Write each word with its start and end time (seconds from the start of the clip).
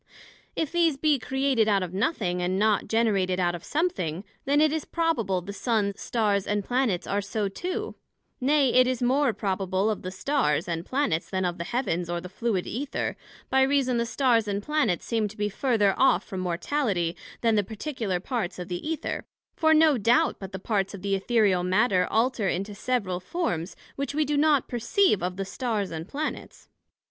If 0.55 0.71
these 0.71 0.97
be 0.97 1.19
created 1.19 1.67
out 1.67 1.83
of 1.83 1.93
nothing, 1.93 2.41
and 2.41 2.57
not 2.57 2.87
generated 2.87 3.39
out 3.39 3.53
of 3.53 3.63
something, 3.63 4.23
then 4.45 4.59
it 4.59 4.73
is 4.73 4.83
probable 4.83 5.41
the 5.41 5.53
Sun, 5.53 5.93
Stars 5.95 6.47
and 6.47 6.65
Planets 6.65 7.05
are 7.05 7.21
so 7.21 7.47
too; 7.47 7.93
nay, 8.39 8.73
it 8.73 8.87
is 8.87 9.03
more 9.03 9.31
probable 9.31 9.91
of 9.91 10.01
the 10.01 10.09
Stars, 10.09 10.67
and 10.67 10.87
Planets, 10.87 11.29
then 11.29 11.45
of 11.45 11.59
the 11.59 11.65
Heavens, 11.65 12.09
or 12.09 12.19
the 12.19 12.29
fluid 12.29 12.65
Æther, 12.65 13.13
by 13.51 13.61
reason 13.61 13.97
the 13.97 14.07
Stars 14.07 14.47
and 14.47 14.63
Planets 14.63 15.05
seem 15.05 15.27
to 15.27 15.37
be 15.37 15.49
further 15.49 15.93
off 15.95 16.23
from 16.25 16.39
Mortality, 16.39 17.15
then 17.41 17.53
the 17.53 17.63
particular 17.63 18.19
parts 18.19 18.57
of 18.57 18.69
the 18.69 18.81
Æther; 18.81 19.21
for 19.55 19.71
no 19.71 19.99
doubt 19.99 20.37
but 20.39 20.51
the 20.51 20.57
parts 20.57 20.95
of 20.95 21.03
the 21.03 21.13
Æthereal 21.13 21.63
Matter, 21.63 22.07
alter 22.09 22.47
into 22.47 22.73
several 22.73 23.19
forms, 23.19 23.75
which 23.97 24.15
we 24.15 24.25
do 24.25 24.35
not 24.35 24.67
perceive 24.67 25.21
of 25.21 25.37
the 25.37 25.45
Stars 25.45 25.91
and 25.91 26.07
Planets. 26.07 26.69